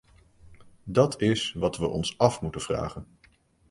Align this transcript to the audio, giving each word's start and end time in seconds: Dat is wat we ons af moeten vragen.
Dat 0.83 1.21
is 1.21 1.53
wat 1.53 1.77
we 1.77 1.85
ons 1.87 2.17
af 2.17 2.41
moeten 2.41 2.61
vragen. 2.61 3.07